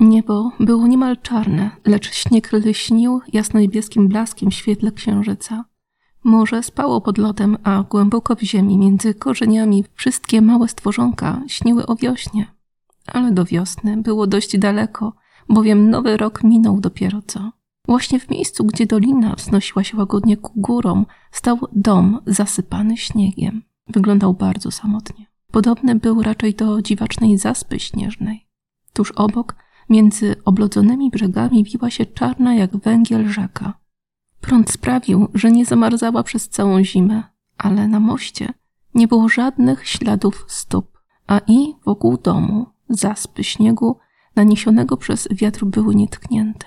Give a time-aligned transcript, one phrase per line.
[0.00, 5.64] Niebo było niemal czarne, lecz śnieg lśnił jasno-niebieskim blaskiem w świetle księżyca.
[6.24, 11.96] Morze spało pod lodem, a głęboko w ziemi, między korzeniami, wszystkie małe stworzonka śniły o
[11.96, 12.46] wiośnie.
[13.06, 15.12] Ale do wiosny było dość daleko,
[15.48, 17.52] bowiem nowy rok minął dopiero co.
[17.88, 23.62] Właśnie w miejscu, gdzie dolina wznosiła się łagodnie ku górom, stał dom zasypany śniegiem.
[23.88, 25.26] Wyglądał bardzo samotnie.
[25.52, 28.46] Podobny był raczej do dziwacznej zaspy śnieżnej.
[28.92, 29.54] Tuż obok,
[29.90, 33.74] między oblodzonymi brzegami, wiła się czarna jak węgiel rzeka.
[34.40, 37.22] Prąd sprawił, że nie zamarzała przez całą zimę,
[37.58, 38.52] ale na moście
[38.94, 43.96] nie było żadnych śladów stóp, a i wokół domu zaspy śniegu
[44.36, 46.66] naniesionego przez wiatr były nietknięte.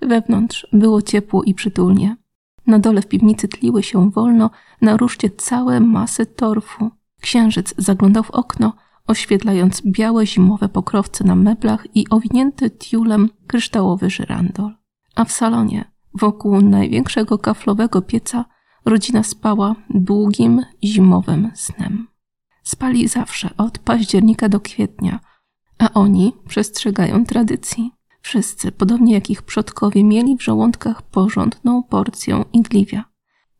[0.00, 2.16] Wewnątrz było ciepło i przytulnie.
[2.66, 6.90] Na dole w piwnicy tliły się wolno na ruszcie całe masy torfu.
[7.20, 8.72] Księżyc zaglądał w okno,
[9.06, 14.74] oświetlając białe zimowe pokrowce na meblach i owinięty tiulem kryształowy żyrandol.
[15.14, 18.44] A w salonie, wokół największego kaflowego pieca,
[18.84, 22.08] rodzina spała długim zimowym snem.
[22.62, 25.20] Spali zawsze od października do kwietnia,
[25.78, 27.92] a oni przestrzegają tradycji.
[28.20, 33.04] Wszyscy, podobnie jak ich przodkowie, mieli w żołądkach porządną porcję igliwia.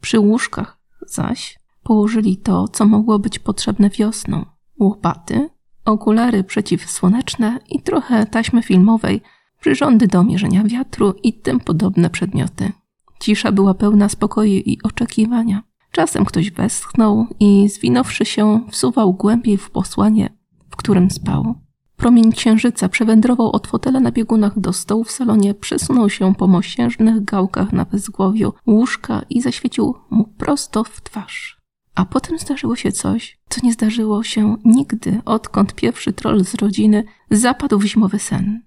[0.00, 4.46] Przy łóżkach zaś położyli to, co mogło być potrzebne wiosną:
[4.82, 5.48] łopaty,
[5.84, 9.20] okulary przeciwsłoneczne i trochę taśmy filmowej,
[9.60, 12.72] przyrządy do mierzenia wiatru i tym podobne przedmioty.
[13.20, 15.62] Cisza była pełna spokoju i oczekiwania.
[15.90, 20.32] Czasem ktoś westchnął i zwinąwszy się, wsuwał głębiej w posłanie,
[20.70, 21.54] w którym spał.
[21.96, 27.24] Promień księżyca przewędrował od fotela na biegunach do stołu w salonie, przesunął się po mosiężnych
[27.24, 31.61] gałkach na wezgłowiu łóżka i zaświecił mu prosto w twarz.
[31.94, 37.04] A potem zdarzyło się coś, co nie zdarzyło się nigdy, odkąd pierwszy troll z rodziny
[37.30, 38.62] zapadł w zimowy sen.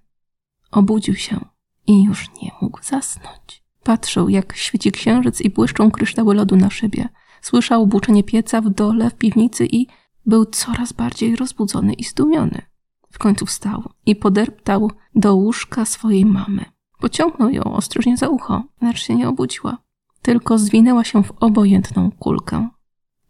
[0.70, 1.40] Obudził się
[1.86, 3.62] i już nie mógł zasnąć.
[3.82, 7.08] Patrzył, jak świeci księżyc i błyszczą kryształy lodu na szybie.
[7.42, 9.86] Słyszał buczenie pieca w dole, w piwnicy i
[10.26, 12.62] był coraz bardziej rozbudzony i zdumiony.
[13.10, 16.64] W końcu wstał i poderptał do łóżka swojej mamy.
[16.98, 19.78] Pociągnął ją ostrożnie za ucho, lecz się nie obudziła.
[20.22, 22.68] Tylko zwinęła się w obojętną kulkę.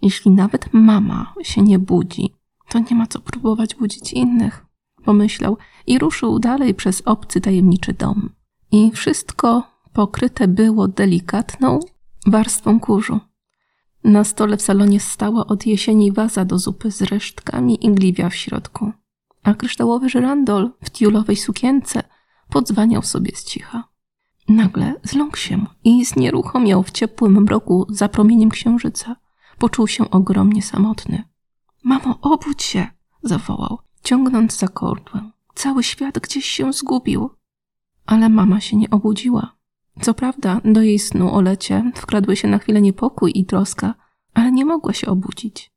[0.03, 2.34] Jeśli nawet mama się nie budzi,
[2.69, 4.67] to nie ma co próbować budzić innych,
[5.05, 8.31] pomyślał i ruszył dalej przez obcy tajemniczy dom.
[8.73, 9.62] I wszystko
[9.93, 11.81] pokryte było delikatną
[12.27, 13.21] warstwą kurzu.
[14.05, 18.93] Na stole w salonie stała od jesieni waza do zupy z resztkami igliwia w środku
[19.47, 22.03] a kryształowy żyrandol w tiulowej sukience
[22.51, 23.89] podzwaniał sobie z cicha.
[24.49, 29.17] Nagle zląkł się i znieruchomiał w ciepłym mroku za promieniem księżyca.
[29.59, 31.25] Poczuł się ogromnie samotny.
[31.83, 32.87] Mamo, obudź się!
[33.22, 35.31] zawołał, ciągnąc za kordłę.
[35.55, 37.31] Cały świat gdzieś się zgubił.
[38.06, 39.56] Ale mama się nie obudziła.
[40.00, 43.95] Co prawda, do jej snu o lecie wkradły się na chwilę niepokój i troska,
[44.34, 45.72] ale nie mogła się obudzić.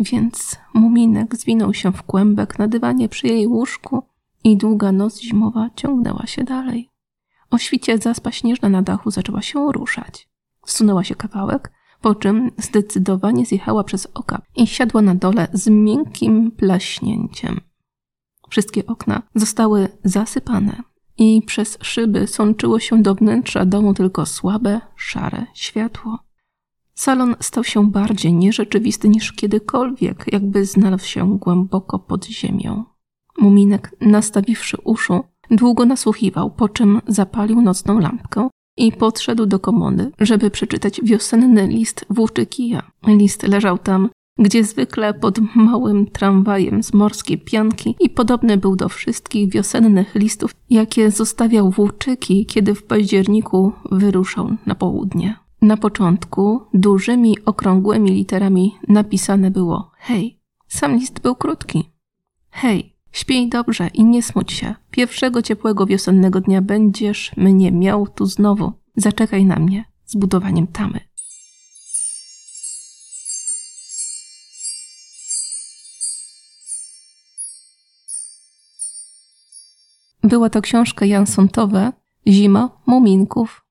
[0.00, 4.02] Więc muminek zwinął się w kłębek na dywanie przy jej łóżku
[4.44, 6.90] i długa noc zimowa ciągnęła się dalej.
[7.50, 10.28] O świcie zaspa śnieżna na dachu zaczęła się ruszać.
[10.66, 11.72] Zsunęła się kawałek,
[12.06, 17.60] po czym zdecydowanie zjechała przez oka i siadła na dole z miękkim plaśnięciem.
[18.48, 20.82] Wszystkie okna zostały zasypane
[21.18, 26.18] i przez szyby sączyło się do wnętrza domu tylko słabe, szare światło.
[26.94, 32.84] Salon stał się bardziej nierzeczywisty niż kiedykolwiek, jakby znalazł się głęboko pod ziemią.
[33.38, 40.50] Muminek, nastawiwszy uszu, długo nasłuchiwał, po czym zapalił nocną lampkę i podszedł do komody, żeby
[40.50, 42.82] przeczytać wiosenny list włóczykija.
[43.06, 48.88] List leżał tam, gdzie zwykle pod małym tramwajem z morskiej pianki i podobny był do
[48.88, 55.36] wszystkich wiosennych listów, jakie zostawiał włóczyki, kiedy w październiku wyruszał na południe.
[55.62, 60.40] Na początku dużymi, okrągłymi literami napisane było hej.
[60.68, 61.90] Sam list był krótki.
[62.50, 64.74] Hej, śpij dobrze i nie smuć się.
[64.90, 68.72] Pierwszego ciepłego wiosennego dnia będziesz mnie miał tu znowu.
[68.96, 71.00] Zaczekaj na mnie z budowaniem tamy.
[80.22, 81.92] Była to książka Jansontowa
[82.28, 83.64] Zima Muminków